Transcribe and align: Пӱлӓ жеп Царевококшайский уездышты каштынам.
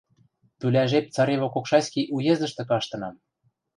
Пӱлӓ 0.59 0.83
жеп 0.91 1.05
Царевококшайский 1.15 2.09
уездышты 2.15 2.63
каштынам. 2.69 3.15